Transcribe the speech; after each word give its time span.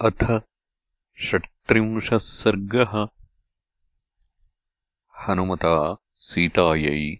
अथ 0.00 0.40
षट्त्रिंशः 1.24 2.18
सर्गः। 2.18 3.08
हनुमता 5.22 5.96
सीतायै 6.14 7.18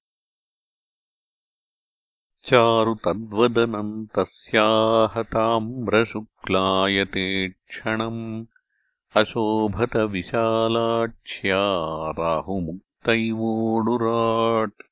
चारु 2.46 2.94
तद्वदनम् 2.94 4.06
तस्याः 4.06 5.22
ताम्रशुक्लायते 5.22 7.48
क्षणम् 7.48 8.44
अशोभतविशालाक्ष्या 9.16 12.10
राहुमुक्तैवोडुराट्। 12.10 14.82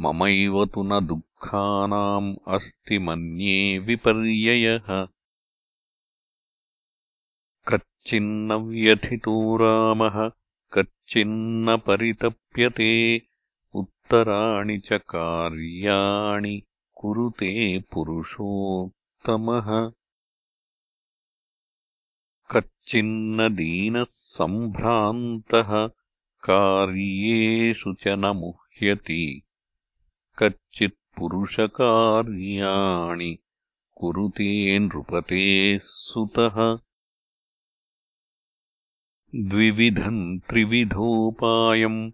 ममैव 0.00 0.66
तु 0.66 0.82
न 0.82 1.06
दुःखानाम् 1.06 2.36
अस्ति 2.48 2.98
मन्ये 2.98 3.78
विपर्ययः 3.78 5.08
कच्चिन्न 7.68 8.52
व्यथितो 8.52 9.56
रामः 9.56 10.30
कच्चिन्न 10.72 11.76
परितप्यते 11.76 13.22
उत्तराणि 13.74 14.78
च 14.78 14.92
कार्याणि 14.92 16.62
कुरुते 16.96 17.84
पुरुषोत्तमः। 17.92 19.90
कच्चिन्न 22.50 23.54
दीनः 23.54 24.04
सम्भ्रान्तः 24.08 25.90
कार्येषु 26.48 27.92
च 27.92 28.08
न 28.08 28.32
मुह्यति 28.36 29.42
कच्चित्पुरुषकार्याणि 30.38 33.38
कुरुते 33.96 34.78
नृपतेः 34.78 35.78
सुतः 35.82 36.85
द्विविधम् 39.34 40.40
त्रिविधोपायम् 40.40 42.10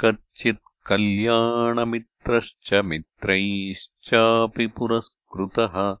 कच्चित् 0.00 0.86
कल्याणमित्रश्च 0.86 2.74
मित्रैश्चापि 2.74 4.66
पुरस्कृतः 4.66 5.96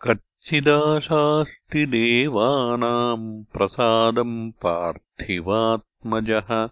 कच्चिदाशास्ति 0.00 1.86
देवानाम् 1.86 3.44
प्रसादम् 3.44 4.52
पार्थिवात्मजः। 4.52 6.68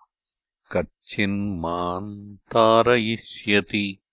कच्चिन्माम् 0.72 2.36
तारयिष्यति 2.36 4.03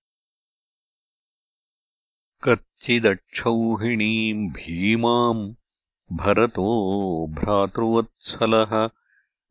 कच्चिदक्षौहिणीम् 2.43 4.49
भीमाम् 4.49 5.53
भरतो 6.11 7.27
भ्रातृवत्सलः 7.27 8.89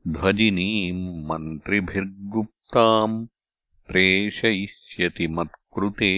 ध्वजिनीम् 0.08 1.26
मन्त्रिभिर्गुप्ताम् 1.26 3.26
प्रेषयिष्यति 3.86 5.26
मत्कृते। 5.26 6.14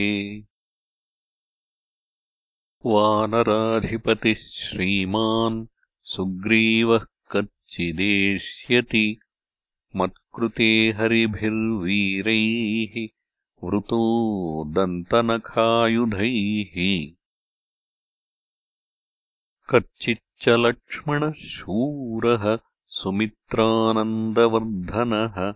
वानराधिपतिः 2.86 4.52
श्रीमान् 4.52 5.66
सुग्रीवः 6.04 7.06
कच्चिदेष्यति 7.30 9.18
मत्कृते 9.96 10.94
हरिभिर्वीरैः 10.96 13.21
वृतो 13.64 14.64
दन्तनखायुधैः 14.68 16.74
कच्चिच्च 19.70 20.48
लक्ष्मणः 20.48 21.32
शूरः 21.32 22.58
सुमित्रानन्दवर्धनः 22.88 25.54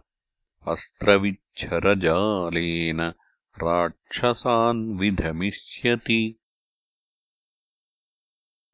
अस्त्रविच्छरजालेन 0.72 3.12
राक्षसान् 3.62 4.98
विधमिष्यति। 4.98 6.36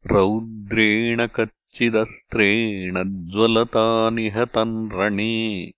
रौद्रेण 0.06 1.26
कच्चिदस्त्रेण 1.26 3.30
ज्वलता 3.30 4.10
निहतम् 4.10 4.92
रणे 4.92 5.72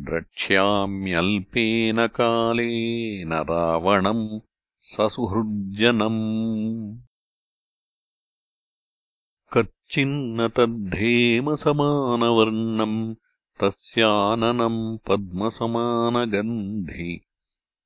द्रक्ष्याम्यल्पेन 0.00 2.06
कालेन 2.06 3.32
रावणम् 3.32 4.40
ससुहृज्जनम्। 4.80 6.98
कच्चिन्न 9.52 10.48
तद्धेमसमानवर्णम् 10.48 13.14
तस्याननम् 13.62 14.98
पद्मसमानगन्धि। 15.08 17.20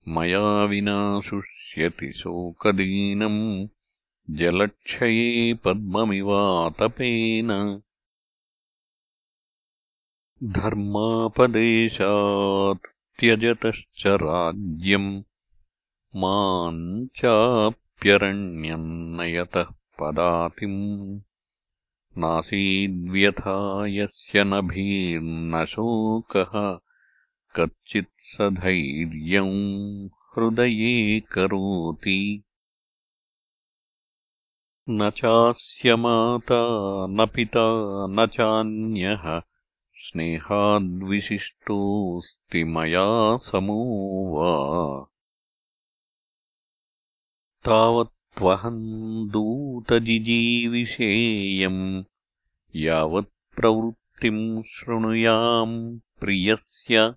मया 0.09 0.65
विना 0.65 1.21
शुष्यति 1.21 2.13
शोकदीनम् 2.13 3.69
जलक्षये 4.31 5.55
पद्ममिवातपेन 5.55 7.83
धर्मापदेशात् 10.45 12.87
त्यजतश्च 13.21 14.07
राज्यम् 14.07 15.23
माम् 16.17 17.09
चाप्यरण्यम् 17.17 19.17
नयतः 19.17 19.67
पदातिम् 20.01 21.21
नासीद्व्यथा 22.19 23.87
यस्य 23.87 24.45
नभीर्न 24.45 25.65
शोकः 25.65 26.79
कच्चित् 27.57 28.43
धैर्यम् 28.43 30.07
हृदये 30.07 31.21
करोति। 31.21 32.43
न 34.91 35.11
चास्य 35.11 35.97
माता 35.97 36.61
न 37.11 37.27
पिता 37.27 38.07
न 38.07 38.27
चान्यः 38.27 39.43
स्नेहाद्विशिष्टोऽस्ति 40.03 42.65
मया 42.65 43.37
समो 43.37 43.79
वा 44.35 44.53
तावत्त्वहम् 47.65 49.31
दूतजिजीविषेयम् 49.31 52.05
यावत्प्रवृत्तिम् 52.77 54.63
शृणुयाम् 54.63 55.99
प्रियस्य। 56.21 57.15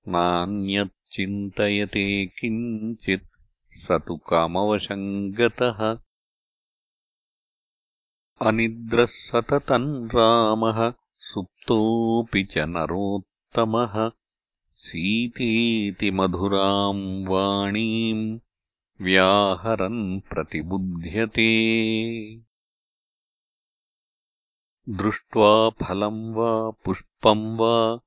नान्यच्चिन्तयते 0.08 2.26
किञ्चित् 2.26 3.28
स 3.74 3.92
तु 3.92 4.16
कामवशम् 4.16 5.34
गतः 5.34 5.98
अनिद्रः 8.48 9.06
सततम् 9.06 10.10
रामः 10.16 10.94
सुप्तोऽपि 11.20 12.44
च 12.44 12.58
सीतेति 14.74 16.12
मधुराम् 16.12 17.28
वाणीम् 17.28 18.40
व्याहरन् 19.02 20.20
प्रतिबुध्यते। 20.20 21.72
दृष्ट्वा 24.90 25.70
फलम् 25.70 26.34
वा 26.34 26.70
पुष्पम् 26.70 27.58
वा 27.58 28.00